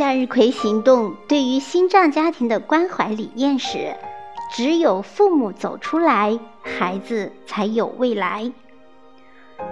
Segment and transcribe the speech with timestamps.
[0.00, 3.94] 向日葵行动对于心脏家庭的关怀理念是：
[4.50, 8.50] 只有父母走出来，孩子才有未来。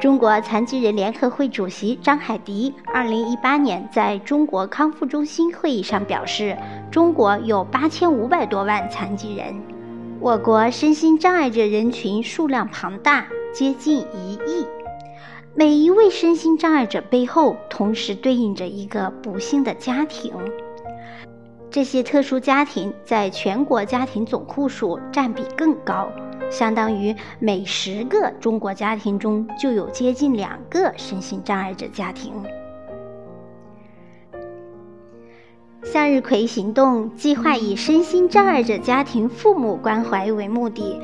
[0.00, 6.56] 中国残疾人联合会主席张海迪二零一八年在中国康复中心会议上表示，
[6.90, 9.54] 中国有八千五百多万残疾人，
[10.20, 14.64] 我国身心障碍者人群数量庞大，接近一亿。
[15.56, 20.32] 每一位身心障碍者背后，同时对应着一个不幸的家庭。
[21.70, 26.08] 这些特殊家庭在全国家庭总户数占比更高，
[26.50, 32.32] 相当于每十个中国家庭中就有接近两个身心障碍者家庭。
[35.84, 41.00] 向日葵行动计划以身心障碍者家庭父母关怀为目的。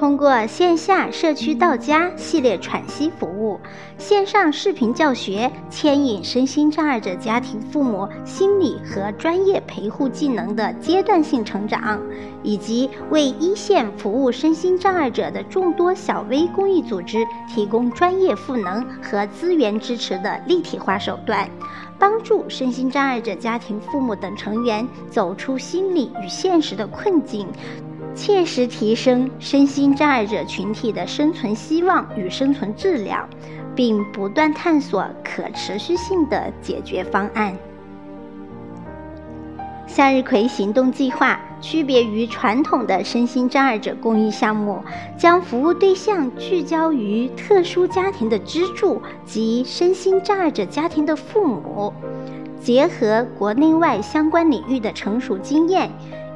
[0.00, 3.60] 通过线下社区到家系列喘息服务、
[3.98, 12.00] 线上视频教学，牵引身心障碍者家庭父母心理和专业陪护技能的阶段性成长，
[12.42, 21.46] 以及为一线服务身心障碍者的众多小微公益组织提供专业赋能和资源支持的立体化手段，
[21.98, 27.46] 帮助身心障碍者家庭父母等成员走出心理与现实的困境。
[28.14, 33.28] 切实提升身心障碍者群体的生存希望与生存质量，
[33.74, 37.56] 并不断探索可持续性的解决方案。
[39.86, 44.80] 向日葵行动计划区别于传统的身心障碍者公益项目，
[45.18, 51.92] 将服务对象聚焦于特殊家庭的支柱及身心障碍者家庭的父母，
[52.60, 55.90] 结合国内外相关领域的成熟经验。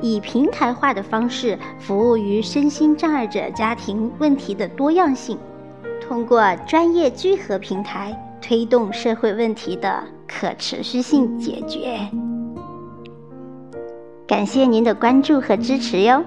[0.04, 5.38] 以平台化的方式服务于身心障碍者家庭问题的多样性，
[5.98, 11.98] 通过专业聚合平台推动社会问题的可持续性解决。
[14.26, 16.22] 感谢您的关注和支持哟。